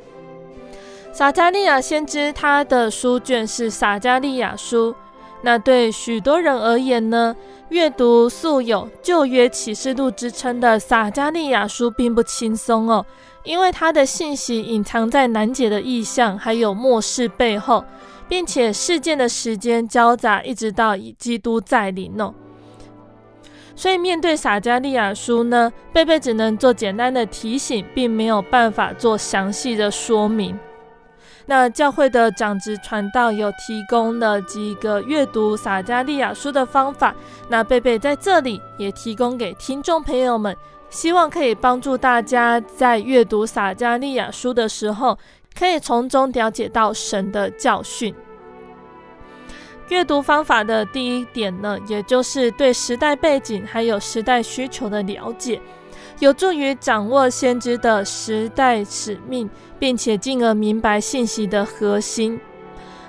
[1.12, 4.94] 撒迦利亚先知，他的书卷是撒迦利亚书。
[5.42, 7.34] 那对许多人而言呢，
[7.70, 13.04] 阅读素有旧约启示录之称的撒迦利亚书并不轻松哦，
[13.42, 17.84] 因为它的信息隐藏在难解的意象，还有末世背后，
[18.28, 22.32] 并且事件的时间交杂，一直到以基督再临哦。
[23.80, 30.54] 所以面对撒迦利亚书呢，贝贝只能做简单的提醒，并没有办法做详细的说明。
[31.46, 37.14] 那教会的长执传道有提供了几个阅读撒迦利亚书的方法，
[37.48, 40.54] 那贝贝在这里也提供给听众朋友们，
[40.90, 45.16] 希望可以帮助大家在阅读撒迦利亚书的时候，
[45.58, 48.14] 可以从中了解到神的教训。
[49.90, 55.60] 阅读方法的第一点呢，也就是对时代背景还有时代需求的了解。
[56.20, 62.38] 有助于掌握先知的时代使命，并且进而明白信息的核心。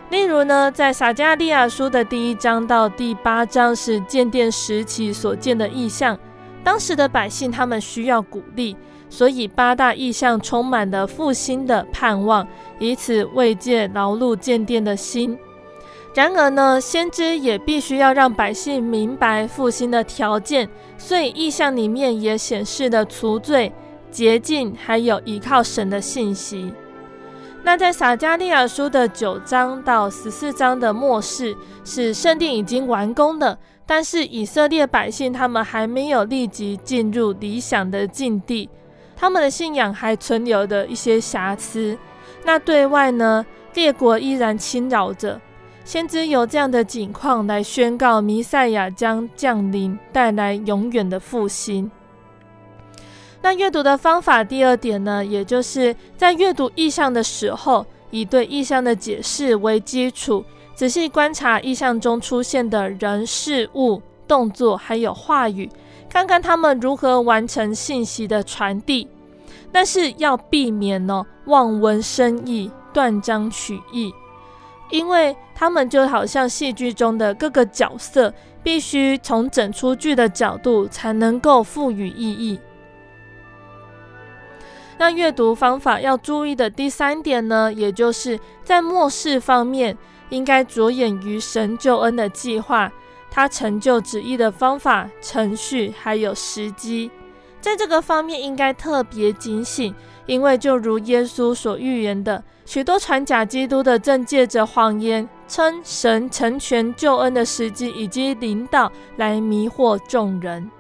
[0.10, 6.18] 例如呢，在撒迦利亚书的第一章到第八章是建殿时期所见的意象，
[6.64, 8.76] 当时的百姓他们需要鼓励，
[9.08, 12.48] 所以八大意象充满了复兴的盼望，
[12.80, 15.38] 以此慰藉劳碌建殿的心。
[16.14, 23.72] 然而呢，先知也必须要让百姓明白复兴的条件，所以意象里面也显示了除罪、
[24.12, 26.74] 洁净，还有依靠神的信息。
[27.64, 31.56] 那在撒迦利亚书的九章到十四章的末世，
[31.86, 38.70] 是圣殿已经完工的，但是以色列百姓他们还没有立即进入理想的境地，
[39.16, 41.98] 他们的信仰还存留的一些瑕疵。
[42.44, 43.46] 那对外呢，
[43.76, 45.40] 列国依然侵扰着。
[45.92, 51.92] 先知有这样的景况来宣告弥赛亚将降临，带来永远的复兴。
[53.42, 65.70] 那阅读的方法第二点呢，也就是在阅读意象的时候，以对意象的解释为基础，仔细观察意象中出现的人、事物、动作，还有话语，
[66.10, 69.06] 看看他们如何完成信息的传递。
[69.74, 74.14] 但是要避免呢，望文生义、断章取义。
[74.90, 78.34] 因为他们就好像戏剧中的各个角色，
[78.64, 82.60] 必须从整出剧的角度才能够赋予意义。
[84.98, 89.96] 那阅读方法要注意的第三点呢，也就是在末世方面，
[90.30, 92.92] 应该着眼于神救恩的计划，
[93.30, 97.12] 他成就旨意的方法、程序还有时机。
[97.60, 99.94] 在这个方面应该特别警醒，
[100.26, 110.72] 因为就如耶稣所预言的，许多传假基督的正借着谎言，称神成全救恩的时机以及领导，来迷惑众人。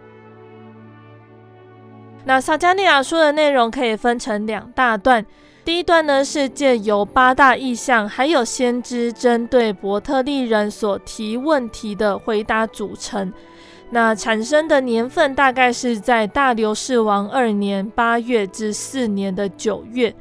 [2.23, 5.25] 那撒迦利亚书的内容可以分成两大段，
[5.65, 13.33] 第一段呢是借由八大意象，还有先知针对伯特利人所提问题的回答组成。
[13.89, 20.15] 那产生的年份大概是在大流士王二年八月至四年的九月。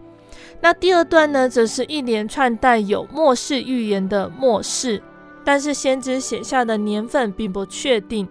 [0.60, 5.02] 那第二段呢，则是一连串带有末世预言的末世，
[5.42, 8.28] 但是先知写下的年份并不确定。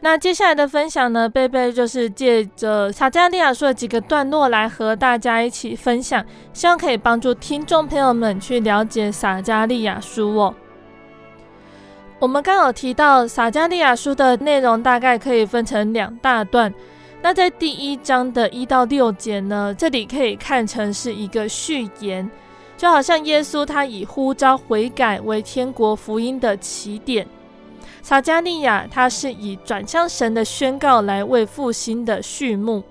[0.00, 10.54] 那接下来的分享呢，贝贝就是借着撒迦利亚书的几个段落来和大家一起分享，希望可以帮助听众朋友们去了解撒迦利亚书哦。
[12.18, 16.74] 我们刚有提到撒迦利亚书的内容大概可以分成两大段。
[17.22, 22.28] 那在第一章的一到六节呢，这里可以看成是一个序言，
[22.78, 27.26] 就好像耶稣他以呼召悔改为天国福音的起点。
[28.02, 32.82] 撒迦利亚，他是以转向神的宣告来为复兴的序幕。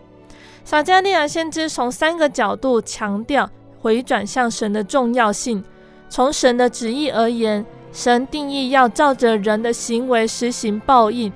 [0.63, 3.49] 撒迦利亚先知从三个角度强调
[3.81, 5.63] 回转向神的重要性。
[6.07, 11.33] 从神的旨意而言，神定义要照着人的行为实行报应。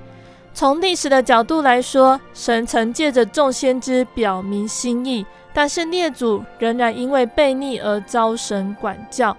[0.54, 9.36] 从历史的角度来说，神曾借着众先知表明心意，但是列祖仍然因为悖逆而遭神管教。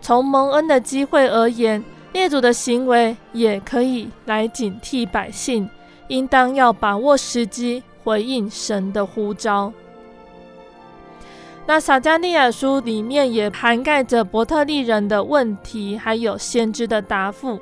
[0.00, 5.68] 从蒙恩的机会而言，列祖的行为也可以来警惕百姓，
[6.08, 9.70] 应当要把握时机回应神的呼召。
[11.66, 17.60] 那撒迦利亚书里面也涵盖着伯特利人的问题，还有先知的答复。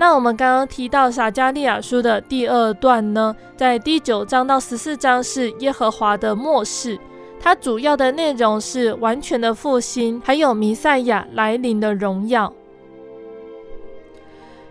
[0.00, 6.98] 那我们刚刚提到撒迦利亚书的第二段呢，在第九章到十四章是耶和华的末世，
[7.38, 12.50] 它主要的内容是完全的复兴，还有弥赛亚来临的荣耀。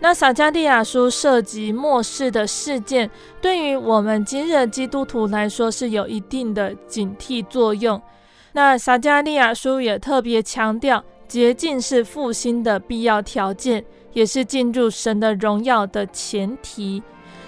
[0.00, 3.08] 那撒迦利亚书涉及末世的事件，
[3.40, 8.02] 对于我们今日基督徒来说是有一定的警惕作用。
[8.50, 17.02] 那撒迦利亚书也特别强调，洁净是复兴的必要条件，也是进入神的荣耀的前提。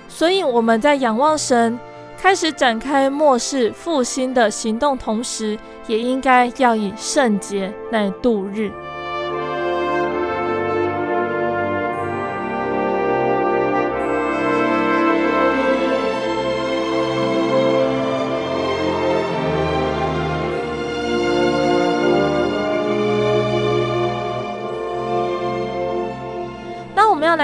[0.09, 1.79] 所以我们在仰望神，
[2.19, 8.71] 开始展开末世复兴的行动同时，也应该要以圣洁来度日。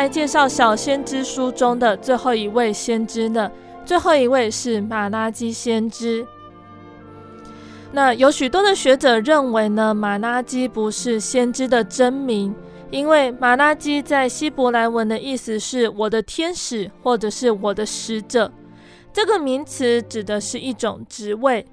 [0.09, 3.51] 介绍小先知书中的最后一位先知呢，
[3.85, 6.27] 最后一位是马拉基先知。
[7.93, 12.55] 那有许多的学者认为呢，马拉基不是先知的真名，
[12.91, 18.51] 因为马拉基在希伯来文的意思是“我的天使”或者是“我的使者”，
[19.13, 21.65] 这个名词指的是一种职位。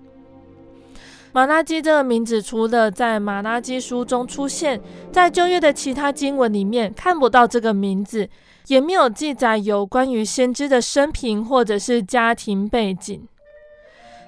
[1.36, 4.80] 玛拉基这个名字，除了在玛拉基书中出现，
[5.12, 8.30] 在旧约的其他经文里面看不到这个名字，
[8.68, 13.28] 也没有记载有关于先知的生平或者是家庭背景。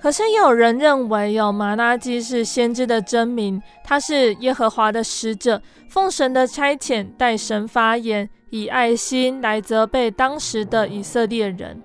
[0.01, 11.81] 可是有人认为，有玛拉基是先知的真名，他是耶和华的使者，奉神的差遣，代神发言，以爱心来责备当时的以色列人。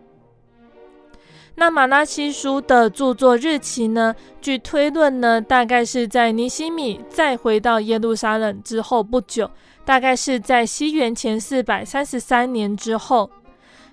[1.62, 4.12] 那马拉基书的著作日期呢？
[4.40, 9.48] 据推论呢，大概是在尼希米再回到耶路撒冷之后不久，
[9.84, 13.30] 大概是在西元前四百三十三年之后。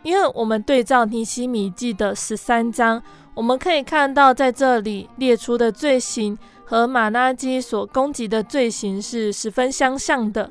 [0.01, 3.03] 因为我们对照尼希米记的十三章，
[3.35, 10.49] 我们可以看到在这里列出的罪行和马拉基所攻击的罪行是十分相像的。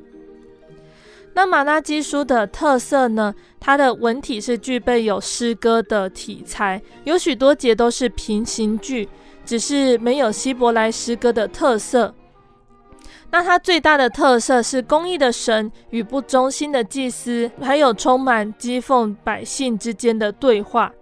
[1.34, 3.32] 那马拉基书的特色呢？
[3.60, 9.08] 它的文体是具备有诗歌的题材，有许多节都是平行句，
[9.44, 12.12] 只是没有希伯来诗歌的特色。
[13.30, 20.92] 那它最大的特色是公义的神与不忠心的祭司，还有充满讥讽百姓之间的对话。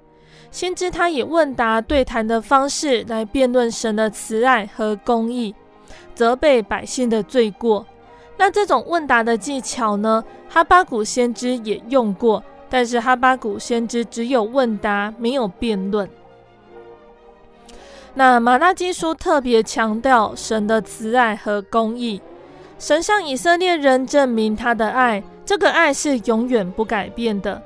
[0.50, 5.54] 先知他以问答对谈的方式来辩论神的慈爱和公义，
[6.14, 7.86] 责备百姓的罪过。
[8.36, 16.08] 那这种问答的技巧呢，哈巴谷先知也用过，但是哈巴谷先知只有问答，没有辩论。
[18.14, 22.20] 那马拉基书特别强调神的慈爱和公义，
[22.78, 27.62] 神向以色列人证明他的爱，这个爱是永远不改变的。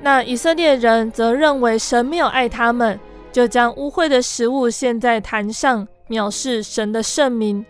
[0.00, 2.98] 那以色列人则认为神没有爱他们，
[3.30, 7.64] 就将污秽的食物献在坛上，藐视神的圣名。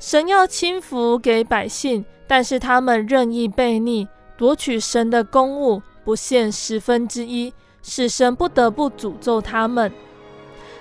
[0.00, 9.92] 神要轻福给百姓，但是他们任意悖逆，夺取神的公物，不献十分之一，使神不得不诅咒他们。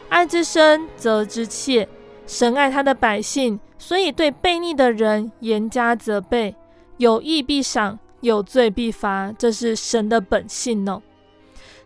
[0.08, 1.88] 爱之深，责之切。
[2.26, 6.56] 神爱他的百姓，所以对悖逆的人严加责备。
[6.96, 11.02] 有义必赏，有罪必罚，这是神的本性哦。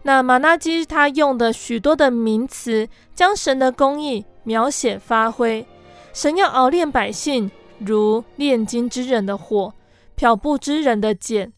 [0.03, 5.65] 那玛拿基他用的许多的名词，将神的公义描写发挥。
[6.13, 7.49] 神要熬炼百姓，
[7.79, 9.73] 如炼金之人的火，
[10.15, 11.51] 漂布之人的碱，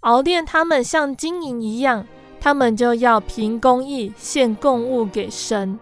[0.00, 2.06] 熬炼他们像金银一样，
[2.38, 5.78] 他们就要凭公义献供物给神。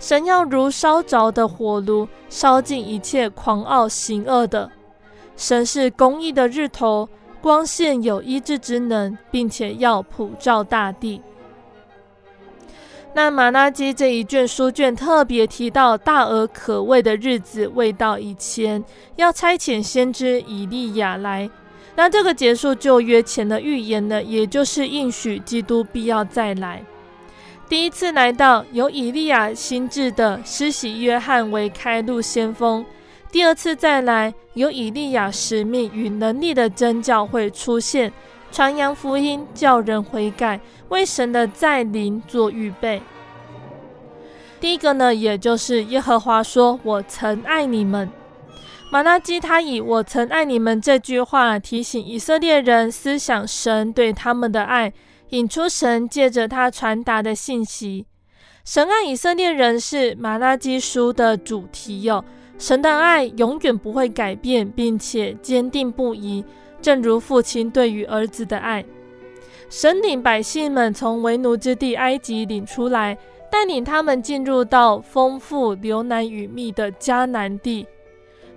[0.00, 4.70] 神要如烧着的火炉，烧尽一切狂傲行恶的。
[5.36, 7.08] 神是公义的日头，
[7.40, 11.22] 光线有医治之能，并且要普照大地。
[13.16, 18.84] 那马拉基这一卷书卷特别提到大而可畏的日子未到以前，
[19.14, 21.48] 要差遣先知以利亚来。
[21.94, 26.84] 那这个结束旧约前的预言呢，也就是应许基督必要再来。
[27.68, 32.84] 第一次来到由以利亚兴制的施洗约翰为开路先锋，
[33.30, 38.12] 第二次再来由以利亚使命与能力的真教会出现。
[38.54, 43.02] 传扬福音，叫人悔改，为神的再临做预备。
[44.60, 48.08] 第一个呢，也就是耶和华说：“我曾爱你们。”
[48.92, 54.92] 马拉基他以“我曾爱你们”这句话提醒以色列人思想神对他们的爱，
[55.30, 58.06] 引出神借着他传达的信息。
[58.64, 62.24] 神爱以色列人是马拉基书的主题哟。
[62.56, 66.44] 神的爱永远不会改变，并且坚定不移。
[66.84, 68.84] 正如父亲对于儿子的爱，
[69.70, 73.16] 神领百姓们从为奴之地埃及领出来，
[73.50, 77.86] 带领他们进入到丰富流奶与蜜的迦南地。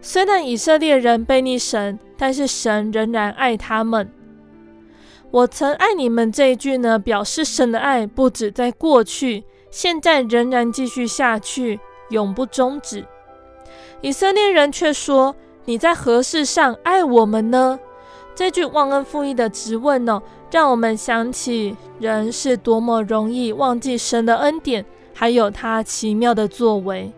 [0.01, 4.11] 虽然以色列人背逆神，但是神仍然爱他们。
[5.31, 13.05] 我曾爱你们这一句呢，表示神的爱不止在过去，现在仍然继续下去，永不终止。
[14.01, 17.79] 以色列人却说：“你在何事上爱我们呢？”
[18.37, 20.21] 这句忘恩负义的质问呢、
[20.51, 27.11] 让我们想起人是多么容易忘记神的恩典，还有他奇妙的作为。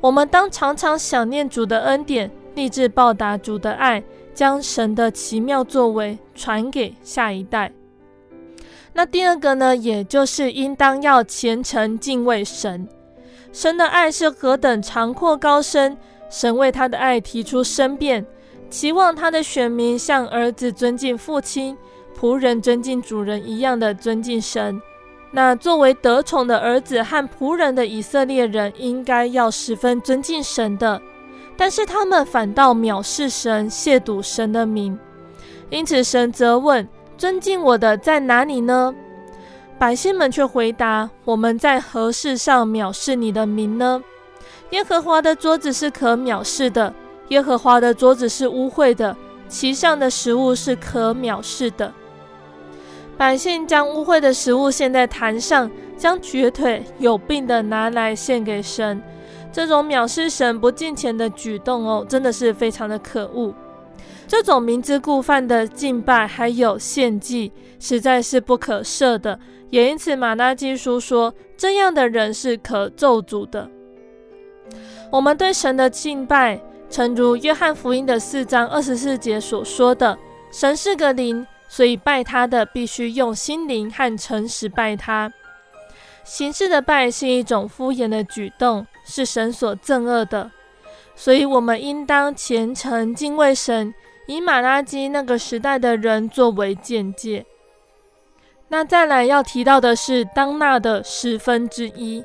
[0.00, 4.00] 我们当常常想念主的恩典，立志报答主的爱，
[4.32, 7.72] 将神的奇妙作为传给下一代。
[8.92, 12.86] 那第二个呢，也就是应当要虔诚敬畏神。
[13.52, 15.96] 神的爱是何等长阔高深，
[16.30, 18.24] 神为他的爱提出申辩。
[18.74, 21.78] 期望他的选民像儿子尊敬父亲、
[22.18, 24.82] 仆人尊敬主人一样的尊敬神。
[25.30, 31.00] 那作为得宠的儿子和仆人的以色列人，应该要十分尊敬神的，
[31.56, 34.98] 但是他们反倒藐视神，亵渎神的名。
[35.70, 38.92] 因此神责问：尊敬我的在哪里呢？
[39.78, 44.02] 百姓们却回答：我们在何事上藐视你的名呢？
[44.70, 46.92] 耶和华的桌子是可藐视的。
[47.28, 49.16] 耶和华的桌子是污秽的，
[49.48, 51.92] 其上的食物是可藐视的。
[53.16, 59.00] 百姓将污秽的食物献在坛上，将瘸腿、有病的拿来献给神。
[59.52, 63.54] 这种藐视神、不敬虔的举动哦，真的是非常的可恶。
[64.26, 69.38] 这种明知故犯的敬拜还有献祭，实在是不可赦的。
[69.70, 73.70] 也因此，马拿基书说，这样的人是可咒诅的。
[75.12, 76.60] 我们对神的敬拜。
[76.90, 80.16] 诚如约翰福音的四章二十四节所说的，
[80.52, 85.32] 神是个灵，所以拜他的必须用心灵和诚实拜他。
[86.22, 90.50] 形式的拜是一种敷衍的举动，是神所憎恶的。
[91.16, 93.92] 所以，我们应当虔诚敬畏神，
[94.26, 97.44] 以马拉基那个时代的人作为鉴戒。
[98.68, 102.24] 那再来要提到的是当纳的十分之一。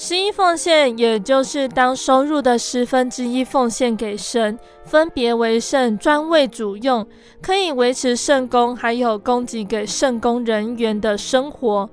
[0.00, 7.04] 十一奉献，也就是当收入的十分之一奉献给神，分别为圣，专为主用，
[7.42, 11.90] 可以维持圣工，还有供给给圣工人员的生活。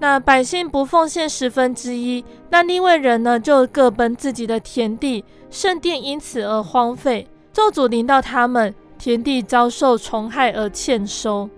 [0.00, 11.48] 那百姓不奉献十分之一，那另外人呢，就各奔自己的田地，圣殿因此而荒废，咒诅临到他们，田地遭受虫害而欠收。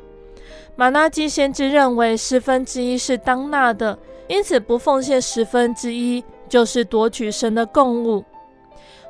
[0.80, 3.98] 玛拿基先知认为十分之一是当纳的。
[4.28, 8.24] 因此，不奉献十分之一，就是夺取神的供物。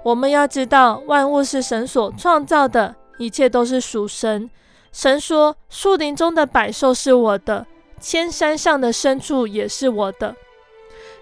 [0.03, 4.51] 我们要知道，万物是神所创造的，一切都是属神。
[4.91, 7.65] 神说：“树林中的百兽是我的，
[8.01, 10.35] 千山上的牲畜也是我的。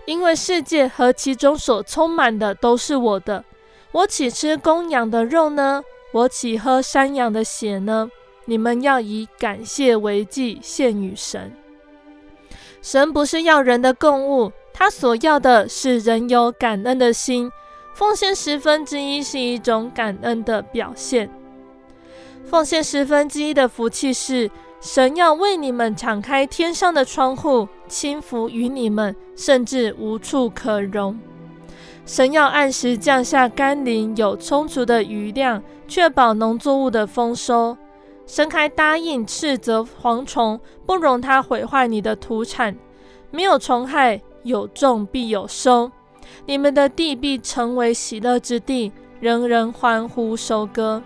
[0.07, 3.45] 因为世界和其中所充满的都是我的，
[3.93, 5.83] 我岂吃公羊的肉呢？
[6.15, 8.11] 我岂喝山羊的血呢？
[8.49, 11.53] 你们要以感谢为祭献与神。
[12.81, 17.51] 神不是要人的供物，他所要的是人有感恩的心。
[17.93, 21.29] 奉献十分之一是一种感恩的表现。
[22.47, 31.21] 奉献十分之一的福气是，神要为你们敞开天上的窗户，倾福于你们，甚至无处可容。
[32.07, 37.77] 神要按时降下甘霖，有充足的余量，确保农作物的丰收。
[38.29, 42.77] 神还答应斥责蝗虫，不容它毁坏你的土产。
[43.31, 45.91] 没有虫害，有种必有收。
[46.45, 51.03] 你们的地必成为喜乐之地，人人欢呼收割。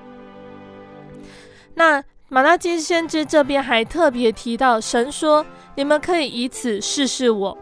[1.75, 5.47] 那马拉基先知这边还特别提到，神说
[5.77, 7.57] ：“你们可以以此试试我。”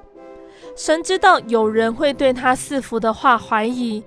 [0.74, 4.02] 神知道有人会对他赐福的话怀疑，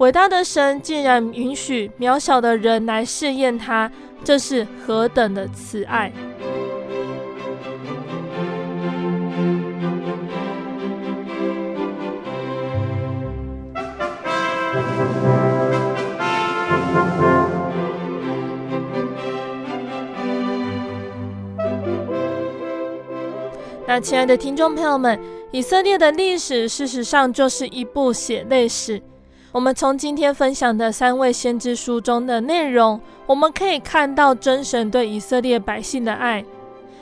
[0.00, 3.92] 伟大的神竟然允许渺小的人来试验他，
[4.24, 6.10] 这是何等的慈爱！
[23.86, 25.20] 那亲爱的听众朋友们，
[25.52, 29.02] 以色列的历史事实上就是一部血泪史。
[29.52, 36.44] 我们从今天分享的三位先知书中的内容，我们可以看到真神对以色列百姓的爱。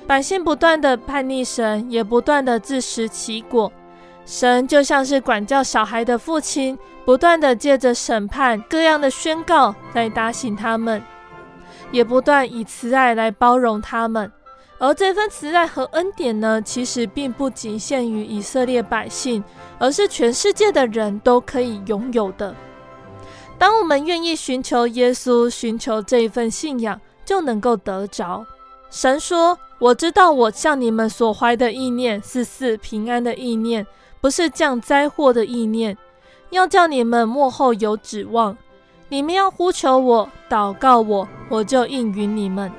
[0.07, 3.71] 百姓不断的叛逆神，也不断的自食其果。
[4.25, 11.03] 神就像是管教小孩的父亲，不断的借着审判各样的宣告来打醒他们，
[11.91, 14.33] 也不断以慈爱来包容他们。
[14.81, 19.43] 而这份慈爱和恩典呢，其实并不仅限于以色列百姓，
[19.77, 22.55] 而是全世界的人都可以拥有的。
[23.59, 28.47] 当我们愿意寻求耶稣，寻求这一份信仰，就能够得着。
[28.89, 33.85] 神说：“我知道我向你们所怀的意念是赐平安的意念，
[34.21, 35.99] 不是降灾祸的意念，
[36.51, 38.57] 要叫你们末后有指望。
[39.09, 42.71] 你们要呼求我，祷告我，我就应允你们。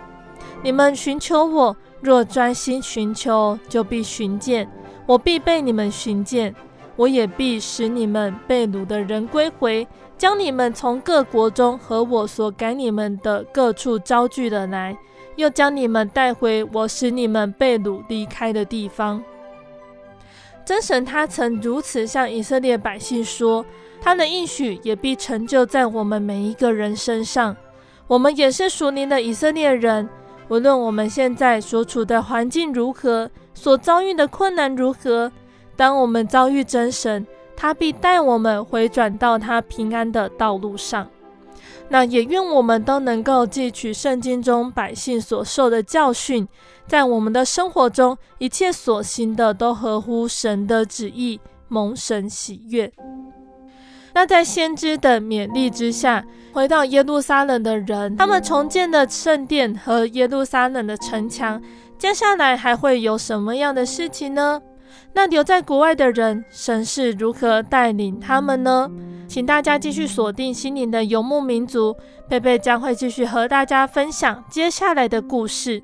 [0.63, 4.65] 你们寻求我。”若专心寻求，就必寻见；
[5.05, 6.55] 我必被你们寻见，
[6.95, 9.87] 我也必使你们被掳的人归回，
[10.17, 14.97] 将你们从各国中和我所赶你们的各处招聚了来，
[15.35, 19.23] 又将你们带回我使你们被掳离开的地方。
[20.65, 23.65] 真神他曾如此向以色列百姓说，
[23.99, 27.57] 他的应许也必成就在我们每一个人身上。
[28.07, 30.07] 我们也是属灵的以色列人。
[30.49, 35.31] 无论我们现在所处的环境如何，所遭遇的困难如何，
[35.75, 37.25] 当我们遭遇真神，
[37.55, 41.07] 他必带我们回转到他平安的道路上。
[41.87, 46.47] 那也愿我们都能够汲取圣经中百姓所受的教训，
[46.87, 52.91] 在我们的生活中，一切所行的都合乎神的旨意，蒙神喜悦。
[54.19, 61.61] 那在先知的勉励之下，回到耶路撒冷的人，他们重建的圣殿和耶路撒冷的城墙，
[61.97, 64.61] 接下来还会有什么样的事情呢？
[65.13, 68.91] 那留在国外的人，神是如何带领他们呢？
[69.25, 71.95] 请大家继续锁定心灵的游牧民族，
[72.27, 75.81] 贝贝将会继续和大家分享接下来的故事。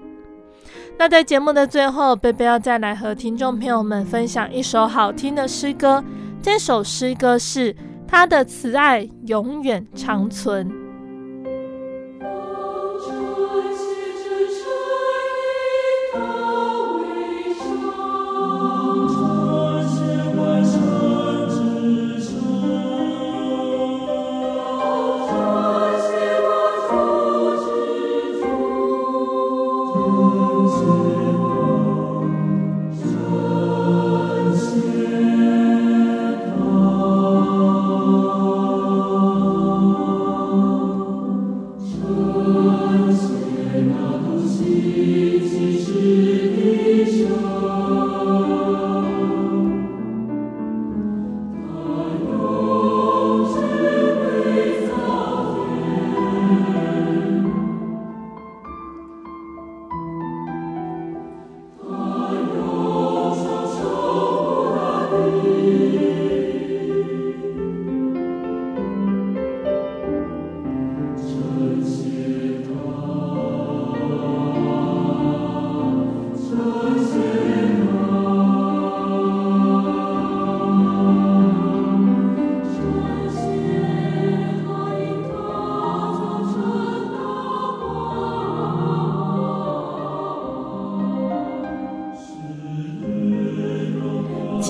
[0.97, 6.03] 那在节目的最后，贝贝要再来和听众朋友们分享一首好听的诗歌，
[6.41, 7.73] 这首诗歌是。
[8.07, 10.84] 他的慈爱永远长存。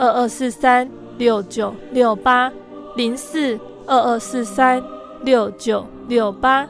[0.00, 2.50] 二二四三六九六八
[2.96, 3.56] 零四。
[3.86, 4.80] 二二四三
[5.22, 6.64] 六九六八，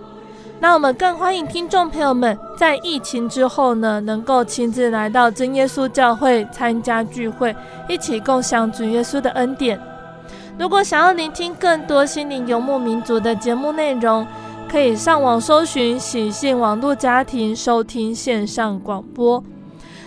[0.58, 7.54] 那我们更欢迎听众朋友们在疫情之后呢，能够亲自来到真耶稣教会参加聚会，
[7.90, 9.78] 一起共享主耶稣的恩典。
[10.58, 14.26] 如果想要聆听更多心灵游牧民族的节目内容，
[14.66, 19.44] 可以上网搜寻喜信网络家庭收听线上广播。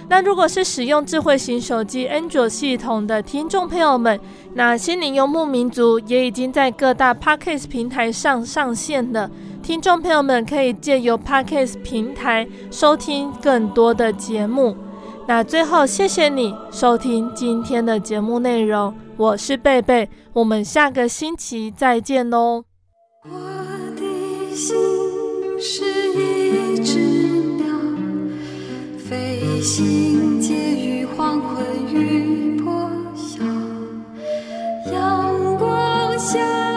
[0.10, 4.20] 那如果是使用智慧型手机 Android 系统的听众朋友们，
[4.54, 9.30] 那心灵游牧民族也已经在各大 Podcast 平台上上线了。
[9.62, 14.76] 听众朋友们可以借由 Podcast 平台收听更多的节目。
[15.26, 22.66] 那最后，谢谢你收听今天的节目内容，我是贝贝，我们下个星期再见喽。
[23.24, 23.30] 我
[23.96, 24.76] 的心
[25.58, 26.33] 是一
[29.64, 33.42] 心结于黄昏与破晓，
[34.92, 36.73] 阳光下。